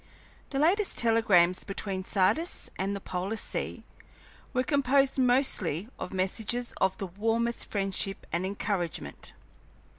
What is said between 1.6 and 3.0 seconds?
between Sardis and the